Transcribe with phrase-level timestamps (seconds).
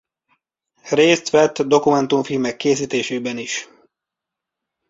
[0.89, 3.67] Részt vett dokumentumfilmek készítésében is.